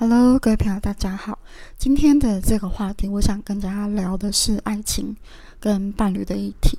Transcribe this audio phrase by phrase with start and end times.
[0.00, 1.40] Hello，各位朋友，大家好。
[1.76, 5.16] 今天的这个话题，我想跟大家聊的是爱情
[5.58, 6.78] 跟伴侣的议题。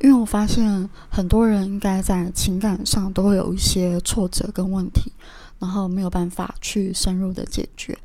[0.00, 5.12] 因为我发现很多人应该在情感上都会有一些挫折跟问题，
[5.58, 7.98] 然后没有办法去深入的解决。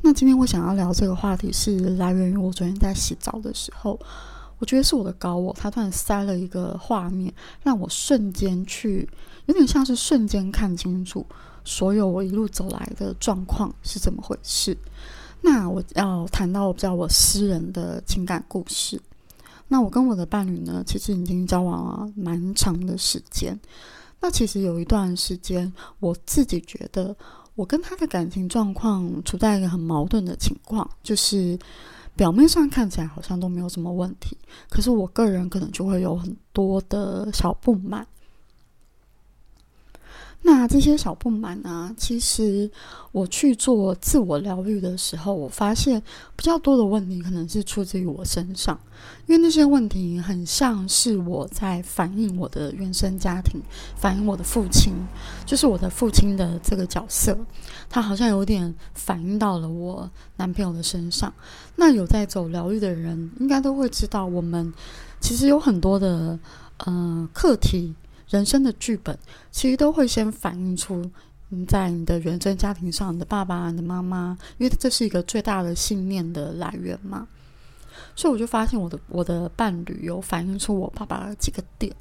[0.00, 4.00] 那今天我想要聊这个话题，是来源于我昨天在洗澡的时候，
[4.58, 7.30] 我觉得是我的高我，他突然塞了一个画面，
[7.62, 9.06] 让我瞬间去，
[9.48, 11.26] 有点像是瞬间看清楚。
[11.64, 14.74] 所有我一路走来的状况是怎么回事？
[15.42, 18.98] 那我要谈到比较我私人的情感故事。
[19.66, 23.58] 那我跟我的伴侣呢，其实已经交往了蛮长的时间。
[24.18, 25.70] 那其实有一段时间，
[26.00, 27.14] 我自己觉得
[27.54, 31.58] 我跟他的感情状况处在一个很矛盾的情况，就是
[32.16, 34.36] 表面上看起来好像都没有什么问题，
[34.70, 38.06] 可是我个人可能就会有很多的小不满。
[40.40, 41.94] 那这些小不满呢？
[41.98, 42.70] 其实
[43.12, 46.02] 我去做自我疗愈的时候，我发现
[46.36, 48.78] 比较多的问题可能是出自于我身上，
[49.26, 53.60] 因为那些问题很像是我在反映我的原生家庭，
[53.96, 54.94] 反映我的父亲，
[55.44, 57.36] 就是我的父亲的这个角色，
[57.90, 61.30] 他好像有点反映到了我男朋友的身上。
[61.76, 64.72] 那有在走疗愈的人，应该都会知道，我们
[65.20, 66.38] 其实有很多的
[66.78, 67.94] 呃课题。
[68.30, 69.18] 人生的剧本
[69.50, 71.02] 其实都会先反映出
[71.48, 77.26] 你在你的原生家庭上，你的爸爸、你的妈妈，因为这是一个最大的信念的来源嘛。
[78.14, 81.94] 所以我就发现我的我的伴侣有反映出我爸爸的几个点。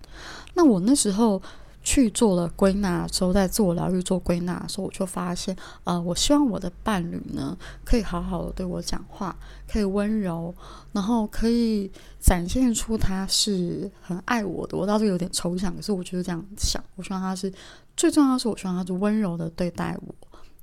[0.53, 1.41] 那我那时候。
[1.87, 9.33] 去做了归纳之后，在自我疗愈做归纳的时候，我就发现，呃，我希望我的伴侣呢，可以好好的对我讲话，
[9.71, 10.53] 可以温柔，
[10.91, 14.77] 然后可以展现出他是很爱我的。
[14.77, 16.83] 我倒是有点抽象，可是我就是这样想。
[16.97, 17.49] 我希望他是
[17.95, 20.13] 最重要的是，我希望他是温柔的对待我，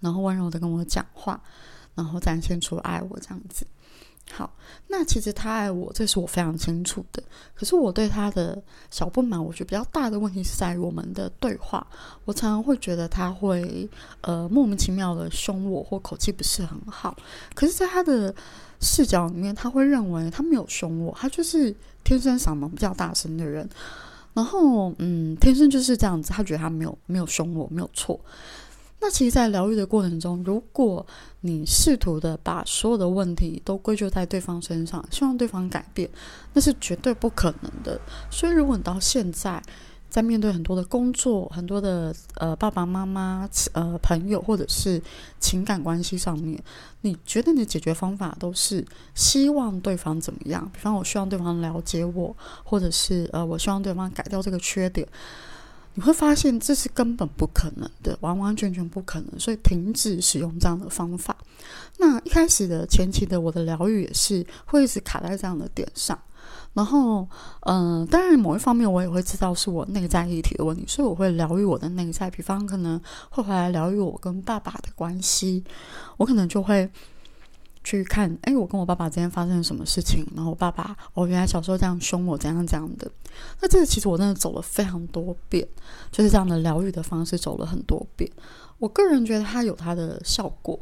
[0.00, 1.40] 然后温柔的跟我讲话，
[1.94, 3.66] 然后展现出爱我这样子。
[4.32, 4.50] 好，
[4.88, 7.22] 那其实他爱我，这是我非常清楚的。
[7.54, 11.86] 可是我对他的小不满，我觉得比较大的问题是在于我们的对话。
[12.24, 13.88] 我常常会觉得他会
[14.22, 17.16] 呃莫名其妙的凶我，或口气不是很好。
[17.54, 18.34] 可是，在他的
[18.80, 23.68] 视角里面，他会认为他没有凶我，他就是天生嗓门比较大声的人。
[24.32, 28.18] 然后，嗯，天生就是这样子，他觉得他没有没有凶我，没有错。
[29.06, 31.06] 那其实，在疗愈的过程中，如果
[31.42, 36.08] 你试图的把所有的问题都归咎在对方身上，希望对方改变，
[36.54, 38.00] 那是绝对不可能的。
[38.30, 39.62] 所以，如果你到现在
[40.08, 45.02] 在面对很多的工作、很多的呃爸爸妈妈、呃朋友或者是
[45.38, 46.58] 情感关系上面，
[47.02, 48.82] 你觉得你的解决方法都是
[49.14, 50.66] 希望对方怎么样？
[50.72, 52.34] 比方，我希望对方了解我，
[52.64, 55.06] 或者是呃，我希望对方改掉这个缺点。
[55.94, 61.36] 你会发现这是根本不可能的，完完全全不可能，所以停止使用这样的方法。
[61.98, 66.18] 那一开始的前期的我的疗愈也是会一直卡在这样的点上，
[66.72, 67.28] 然后，
[67.60, 73.00] 嗯，当然某一方面我也会知道是我内在议题的问题，所以我会疗愈我的内在，比方可能
[73.30, 75.62] 会回来疗愈我跟爸爸的关系，
[76.16, 76.90] 我可能就会。
[77.84, 80.26] 去看，哎，我跟我爸爸之间发生了什么事情？
[80.34, 83.08] 然后我爸爸，哦，原来小时候这样凶我，怎样怎样的。
[83.60, 85.68] 那这个其实我真的走了非常多遍，
[86.10, 88.28] 就是这样的疗愈的方式走了很多遍。
[88.78, 90.78] 我个人觉得它有它的效果，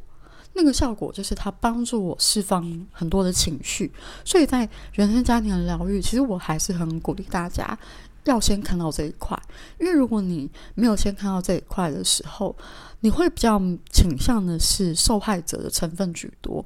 [0.52, 3.92] 那个效果就是它帮助我释放很多的情绪。
[4.24, 7.76] 所以在原生家庭的疗愈，其实我还是很鼓励大家
[8.24, 9.36] 要先看到这一块，
[9.80, 12.56] 因为如果你没有先看到这一块的时候，
[13.00, 13.60] 你会比较
[13.90, 16.64] 倾向的是受害者的成分居多，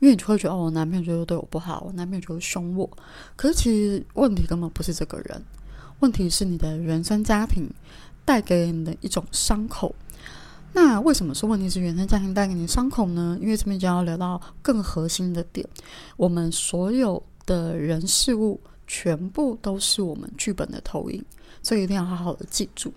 [0.00, 2.90] 因为你就会觉得哦，我男朋友就是对我不好，我男朋友就是凶我。
[3.36, 5.44] 可是其实问题根本不是这个人，
[6.00, 7.70] 问题是你的原生家庭
[8.24, 9.94] 带给你的一种伤口。
[10.72, 13.38] 那为什么说问题是原生家庭带给你伤口呢？
[13.40, 15.66] 因为这边就要聊到更核心的点，
[16.16, 21.24] 我们所有的人事物全部都是我们剧本的投影，
[21.62, 22.92] 所以一定要好好的记住。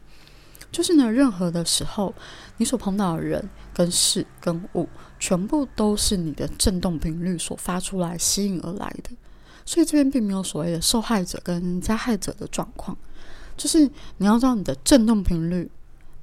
[0.72, 2.13] 就是呢，任何的时候，
[2.57, 4.88] 你所碰到的人、跟事、跟物，
[5.19, 9.09] 全部都是你的振动频率所发出来、吸引而来的。
[9.66, 12.96] 所以这边并没有所谓的受害者跟加害者的状况。
[13.58, 15.69] 就是你要知道，你的振动频率，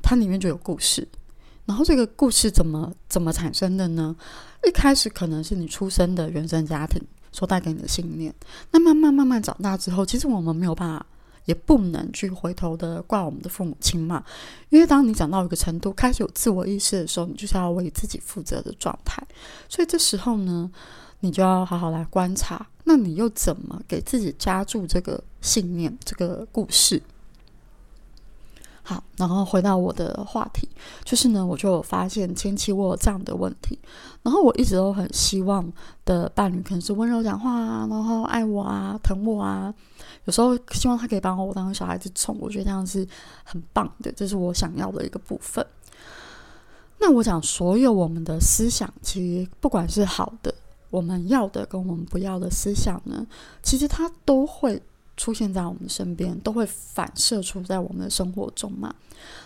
[0.00, 1.06] 它里面就有故事。
[1.64, 4.14] 然后这个故事怎么怎么产生的呢？
[4.64, 7.02] 一开始可能是你出生的原生家庭
[7.36, 8.32] 所带给你的信念。
[8.70, 11.04] 那慢慢慢慢长大之后，其实我们没有办法。
[11.46, 14.20] 也不能去回头的怪我们的父母亲嘛，
[14.68, 19.24] 因为当你长到一个程度，开始有自我意识的时候，你就是要为自己负责的状态。
[19.68, 20.68] 所以这时候呢，
[21.20, 27.00] 你就要好好来观察，那你又怎么给自己加注这个信念、这个故事？
[28.88, 30.68] 好，然后回到我的话题，
[31.02, 33.76] 就是呢，我就发现前期我有这样的问题，
[34.22, 35.72] 然后我一直都很希望
[36.04, 39.74] 的伴侣可能是温柔讲话啊，然后爱我啊，疼我啊，
[40.26, 43.04] 有时候希望他可以把我当小孩子宠，我觉得这样是
[43.42, 45.66] 很棒的，这是我想要的一个部分。
[47.00, 50.54] 那我讲，所有我们的思想，其实不管是好的，
[50.90, 53.26] 我们要的跟我们不要的思想呢，
[53.64, 54.80] 其实它都会。
[55.16, 58.94] 出现在我们身边，都会反射出在我们的生活中嘛。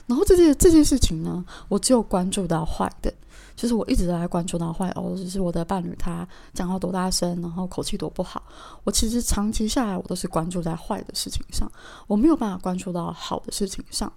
[0.07, 3.13] 然后这件这件事情呢，我只有关注到坏的，
[3.55, 8.43] 就是我一直都在关注到坏哦，就是我的伴侣他讲话多大声，然后口气多不好。
[8.85, 11.71] 我其实长期下来，我都是关注在坏的事情上，
[12.07, 14.13] 我没有办法关注到好的事情上。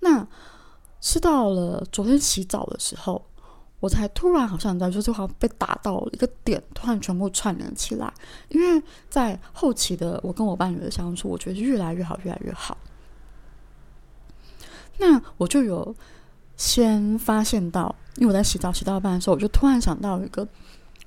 [0.00, 0.26] 那
[1.00, 3.22] 是到了昨天洗澡的时候。
[3.82, 8.14] 我才突然好像在说，就好像被打到一个点，突然全部串联起来。
[8.48, 8.80] 因为
[9.10, 12.78] 在后期的我跟我伴侣的相处，我觉得越来越好，越来越好。
[14.98, 15.92] 那我就有
[16.56, 20.46] 先发现到，因为我在洗澡洗到一半的时候，我就突然想到一个。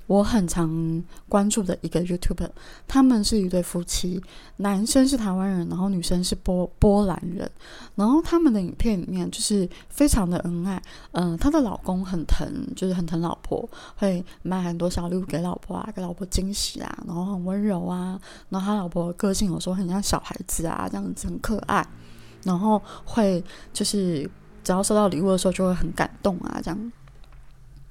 [0.07, 2.49] 我很常关注的一个 YouTuber，
[2.87, 4.21] 他们是一对夫妻，
[4.57, 7.49] 男生是台湾人，然后女生是波波兰人，
[7.95, 10.81] 然后他们的影片里面就是非常的恩爱，
[11.11, 18.19] 嗯，她的老公很疼，就是很疼老婆，会买很多小礼物给老婆啊，给老婆惊喜啊，然后很温柔啊，
[18.49, 21.85] 然后他老婆个性有时候很像小孩子啊，这样子很可爱，
[22.43, 23.43] 然后会
[23.73, 24.29] 就是
[24.63, 26.91] 只要收到礼物的时候就会很感动啊，这样。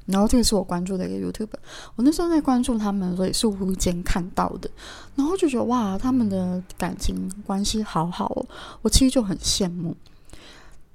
[0.06, 1.49] 然后这个是我关注的一个 YouTube，
[1.97, 4.71] 我那时候在关注他们，所以是无意间看到的，
[5.15, 8.47] 然后就觉得哇，他们的感情关系好好哦，
[8.83, 9.97] 我其实就很羡慕。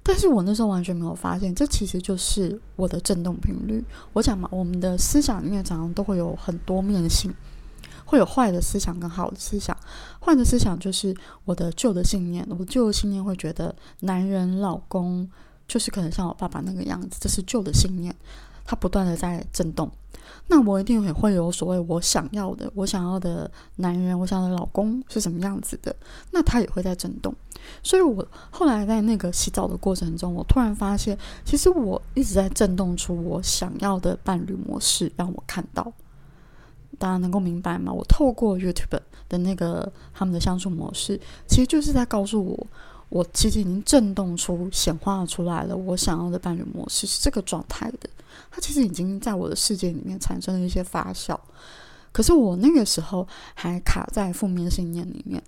[0.02, 3.84] 但是我那时候完全没有发现，这其实就是我的振动频率。
[4.14, 7.32] 我讲嘛，我们的思想里面常常都会有很多面性，
[8.06, 9.76] 会有坏的思想跟好的思想。
[10.20, 11.16] 坏的思想就是
[11.46, 15.30] 我的旧的信念，我旧的信念会觉得男人、老公
[15.68, 18.16] 就是可能像我爸爸那个样子，这是旧的信念。
[18.70, 19.90] 它不断的在震动，
[20.46, 25.96] 那我一定也会有所谓我想要的，我想要的男人，我想要的老公是什么样子的，
[26.30, 27.34] 那他也会在震动。
[27.82, 35.92] 所以我后来在那个洗澡的过程中，我突然发现，其实我一直在震动出我想要的伴侣模式，让我看到。
[37.00, 37.92] 大家能够明白吗？
[37.92, 42.68] 我透过 YouTube 的那个他们的相处模式，其实就是在告诉我。
[43.10, 48.08] 我其实已经震动出、显化出来了，我想要的伴侣模式是这个状态的。
[48.52, 51.38] 它其实已经在我的世界里面产生了一些发酵，
[52.12, 55.42] 可是我那个时候还卡在负面信念里面。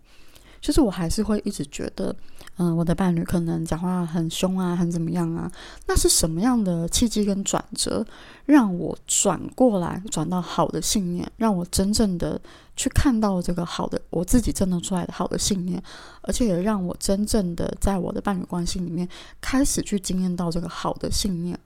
[0.59, 2.15] 就是我还是会一直觉得，
[2.57, 5.51] 嗯，我的伴侣可能讲话很凶啊，很怎么样啊？
[5.87, 8.05] 那是什么样的契机跟转折，
[8.45, 12.39] 让我转过来，转到好的信念，让我真正的
[12.75, 15.81] 去看到这个好的，我自己真的出来的好的信念，
[16.21, 19.09] 而且也让我真正的在我的伴侣关系里面
[19.41, 21.59] 开始去经验到这个好的信念。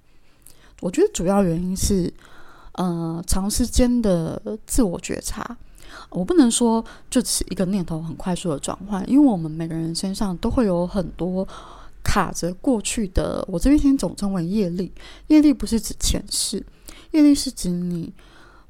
[0.81, 2.13] 我觉得主要原因是，
[2.73, 5.57] 呃，长时间的自我觉察。
[6.09, 11.47] 我不能说就是一个念头很快速的转换，因为我们每个人身上都会有很多
[12.03, 13.43] 卡着过去的。
[13.47, 14.91] 我这边先总称为业力，
[15.27, 16.63] 业力不是指前世，
[17.11, 18.11] 业力是指你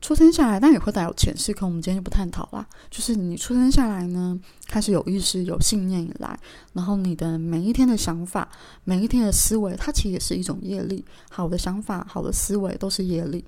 [0.05, 1.51] 出生下来，但也会带有前世。
[1.51, 2.63] 可我们今天就不探讨啦。
[2.91, 6.39] 就是你出生下来呢，开始有意识、有信念以来，
[6.73, 8.47] 然后你的每一天的想法、
[8.83, 11.03] 每一天的思维，它其实也是一种业力。
[11.31, 13.43] 好的想法、好的思维都是业力，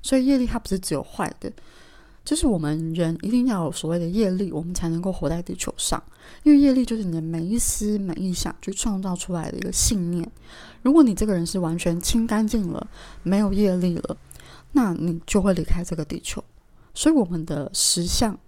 [0.00, 1.50] 所以业力它不是只有坏的。
[2.24, 6.00] 就是我们人一定要有所谓的业力，我们才能够活在地球上。
[6.44, 10.28] 因为业力就是你的每一思每一想去创造出来的一个信念。
[10.82, 12.86] 如果你这个人是完全清干净了，
[13.24, 14.16] 没有业力了，
[14.76, 16.44] 那你就会离开这个地球。
[16.94, 18.38] 所以我们的实相，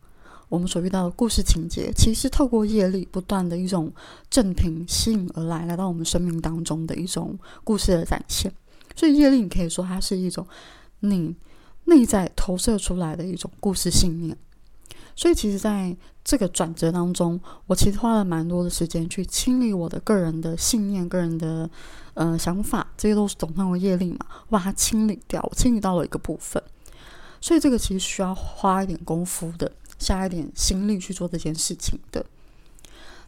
[0.49, 3.92] 我们所遇到的故事情节，其实透过业力不断的一种
[4.30, 8.52] 正品吸引而来，来到我们生命当中的一种故事的展现。
[8.94, 10.47] 所以业力，你可以说它是一种
[11.00, 11.35] 你。
[11.88, 14.37] 内在投射出来的一种故事信念，
[15.18, 21.68] 所以其实在这个转折当中，我其实花了蛮多的时间去清理我的个人的信念、个人的
[22.14, 26.62] 呃想法，这些都是总称为业力嘛，我把它清理掉，我清理到了一个部分，
[27.40, 32.25] 所以这个其实需要花一点功夫的，下一点心力去做这件事情的。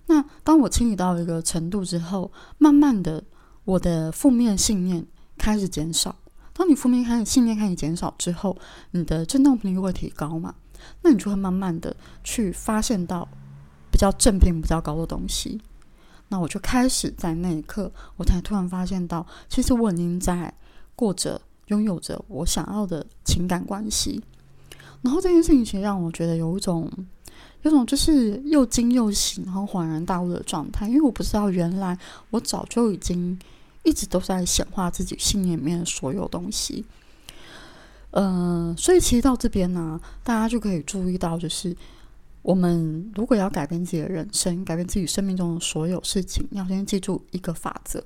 [0.07, 3.25] 那当我清理到一个程度之后，慢慢的，
[3.65, 5.05] 我的负面信念
[5.37, 6.15] 开始减少。
[6.53, 8.57] 当你负面开始信念开始减少之后，
[8.93, 10.55] 你的振动频率会提高嘛？
[11.03, 13.29] 那你就会慢慢的去发现到
[13.91, 15.61] 比较正品比较高的东西。
[16.29, 20.55] 那我就开始在那一刻，我才突然发现到，其实我已经在
[20.95, 24.23] 过着拥有着我想要的情感关系。
[25.03, 26.89] 然后这件事情其实让我觉得有一种
[27.63, 30.87] 有种就是又惊又喜，然后恍然大悟的状态。
[30.87, 31.99] 因为我不知道原来
[32.31, 33.37] 我早就已经
[33.83, 36.85] 一直都在显化自己心里面所有东西。
[38.13, 41.77] 嗯，所以其实到这边呢，大家就可以注意到，就是
[42.43, 48.03] 我们如果要改变自己的人生，改变自己生命中的所有事情，要先记住一个法则，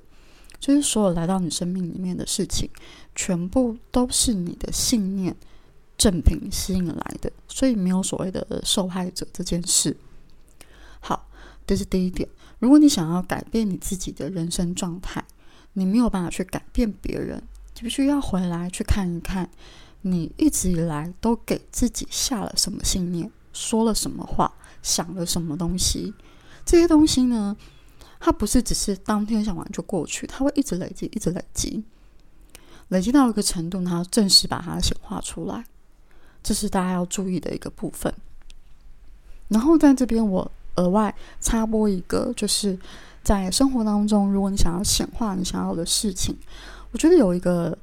[0.59, 2.69] 就是所有来到你生命里面的事情，
[3.15, 5.35] 全部都是你的信念。
[5.97, 9.95] 正品吸引来的，所以没有所谓的受害者这件事。
[10.99, 11.29] 好，
[11.65, 12.27] 这是第一点。
[12.59, 15.23] 如果你想要改变你自己的人生状态，
[15.71, 17.41] 你没有办法去改变别人，
[17.73, 19.49] 就必须要回来去看一看，
[20.07, 26.13] 你一直以来都给自己下了什么信念，说了什么话，想了什么东西。
[26.63, 27.57] 这些东西呢，
[28.19, 31.83] 它不是只是当天想完就过去，它会一直累积，一直累积，
[32.89, 35.65] 累积到一个程度，它正式把它显化出来。
[36.43, 38.13] 这是大家要注意的一个部分。
[39.47, 42.77] 然后在这边，我额外插播一个，就是
[43.23, 46.37] 在生活当中，如果你想要显化你想要的事情，
[46.91, 47.75] 我觉得有一个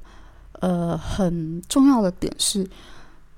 [0.63, 2.65] 呃很重要的点是，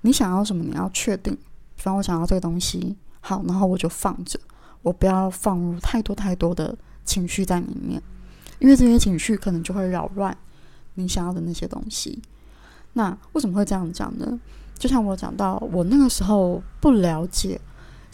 [0.01, 1.33] 你想要什么，你要确定。
[1.75, 4.39] 比方我想要这个东西，好，然后我就放着，
[4.83, 7.99] 我不要放入太多太多的情绪在里面，
[8.59, 10.37] 因为这些情绪可能就会扰乱
[10.93, 12.21] 你想要的那些东西。
[12.93, 14.39] 那为什么会这样讲呢？
[14.77, 17.59] 就像我讲到，我那个时候不了解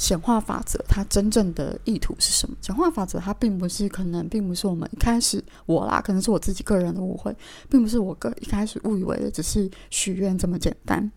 [0.02, 2.58] 显化法则它真正的意图是什么。
[2.60, 7.36] 显化法则它并不是可能，并不是我们一开始我啦，可能是我自己个人的误会，
[7.70, 11.12] 并不是我个一开始误以为的只是许愿这么简单。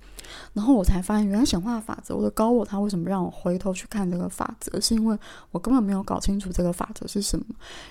[0.52, 5.18] 然后我才发现，原来显化法则，我的高我他为什么让我回头去看这个法则，是因为
[5.50, 7.46] 我根本没有搞清楚这个法则是什么。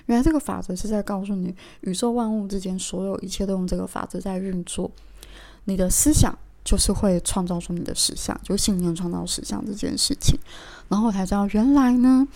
[0.06, 4.88] 原来这个法则是在告诉你，宇宙万物之间所有一切都用这个法则在运作，
[5.64, 6.38] 你的思想。
[6.64, 10.38] 就是会创造出你的实相，就信念创造实相这件事情，
[10.88, 12.26] 然后我才知道原来呢，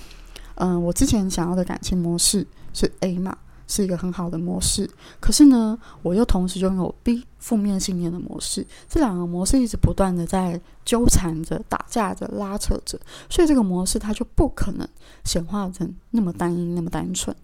[0.57, 14.87] 嗯，我之前想要的感情模式是 A 嘛，是一个很好的模式，可是呢，我又同时拥有 B 负面信念的模式，这两个模式一直不断的在纠缠着、打架着、拉扯着，所以这个模式它就不可能
[15.25, 17.35] 显化成那么单一、那么单纯。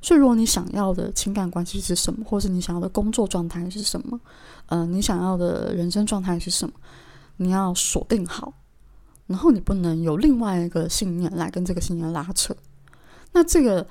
[0.00, 4.20] 所以，如果你想要的情感关系是什么，或是你想要的工作状态是什么，
[4.66, 6.74] 呃，你想要的人生状态是什么，
[7.36, 8.52] 你要锁定好，
[9.26, 12.54] 然后你不能有另外一个信念来跟这个信念拉扯。
[13.32, 13.86] 那这个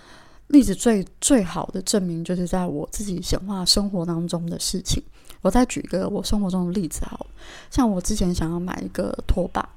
[0.48, 5.04] 例子最最好的证明，就是在我自己显化生活当中的事情。
[5.42, 7.28] 我再举一个我生活中的例子，好，
[7.70, 9.68] 像我之前想要买一个拖把，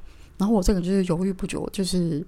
[0.41, 2.27] 然后我这个就是犹豫不决，就是。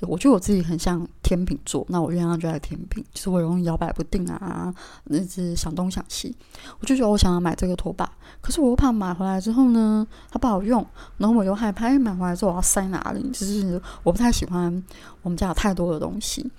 [0.00, 4.74] 我觉得我自己很像天秤座，那我月亮就在天秤，就是我容易摇摆不定啊，
[5.08, 6.34] 一直想东想西。
[6.78, 10.84] 我就觉得我想要买这个拖把，可是我又怕买回来之后呢，它不好用，
[11.16, 14.84] 然后我又害怕买回来之后我要塞哪里，就是我不太喜欢
[15.22, 16.50] 我们家有太多的东西。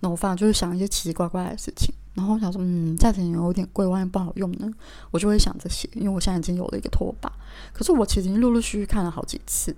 [0.00, 4.70] 那我反正就是想一些奇奇怪怪的事情，然后我想说，嗯，价钱有点贵，万一不好用呢，
[5.10, 5.88] 我就会想这些。
[5.94, 7.32] 因为我现在已经有了一个拖把，
[7.72, 9.74] 可是我其实已经陆陆续续看了好几次，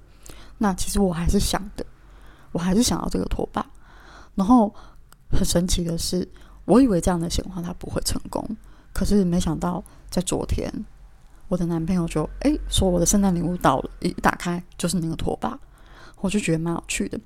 [0.63, 1.85] 那其实我还是想的。
[2.53, 3.65] 我还是想要这个拖把，
[4.35, 4.71] 然后
[5.31, 6.29] 很神奇的是，
[6.67, 8.47] 我以为这样的显化它不会成功，
[8.93, 10.71] 可是没想到在昨天，
[11.49, 15.59] 我的男朋友就诶说我的圣诞礼物到了，一打开就是那个拖把，
[16.21, 17.19] 我就觉得蛮有趣的。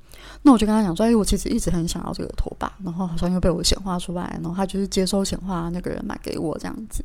[0.43, 7.05] 那我就跟他讲说，诶，我其实一直很想要这个拖把，然后好像又被我显化出来，然后他就是接收显化那个人买给我这样子。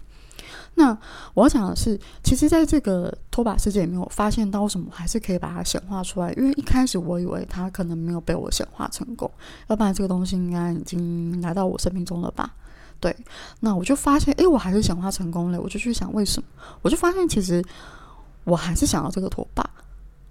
[0.75, 0.97] 那
[1.33, 6.31] 我要讲的是，其实在这个拖把世界里面，我发现到什么还是可以把它显化出来。
[6.33, 9.29] 因为一开始我以为它可能没有被我显化成功，
[9.67, 12.53] 要不然这个东西应该已经来到我生命中了吧？
[12.99, 13.15] 对，
[13.59, 15.59] 那我就发现，诶，我还是显化成功了。
[15.59, 16.47] 我就去想为什么，
[16.81, 17.63] 我就发现其实
[18.43, 19.69] 我还是想要这个拖把，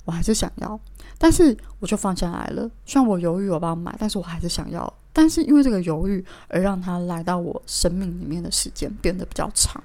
[0.05, 0.79] 我还是想要，
[1.19, 2.69] 但是我就放下来了。
[2.87, 4.93] 虽然我犹豫我帮买，但是我还是想要。
[5.13, 9.83] 但是因为这个犹豫，而让它来到我生命里面的时间变得比较长。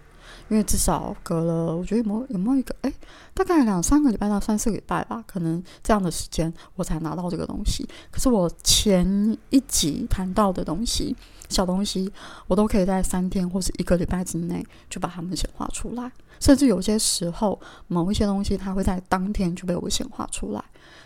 [0.50, 2.94] 因为至少隔了，我觉得有没有有没有一个哎，
[3.34, 7.88] 大概两三个礼拜到三四个礼拜吧，可能这样的时间我才拿到这个东西。
[8.12, 11.16] 可是我前一集谈到的东西，
[11.50, 12.12] 小东西，
[12.48, 20.64] 我都可以在三天或者一个礼拜之内就把它们显化出来，甚至有些时候某一些东西它会在当天就被我显化出来。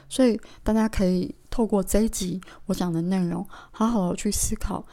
[0.09, 4.83] 所以大家可以透过这一集我讲的内容，好好的去思考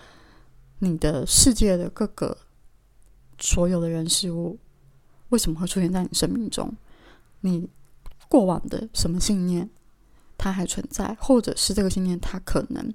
[0.81, 2.37] 你的世界的各个。
[3.39, 4.59] 所有的人事物
[5.29, 6.73] 为什么会出现在你生命中？
[7.41, 7.69] 你
[8.29, 9.69] 过往的什么信念
[10.39, 12.93] 它还存在，或者是这个信念它可能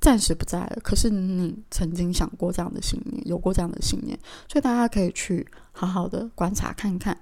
[0.00, 4.18] 暂时不在了，可是你曾经想过这样的信念，有过这样的信念，
[4.48, 7.18] 所以大家可以去好好的观察看看。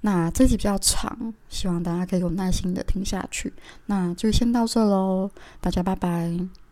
[0.00, 3.52] 那这集比较长，希望大家可以有耐心的听下去。
[3.86, 6.65] 那就先到这喽，大家拜拜。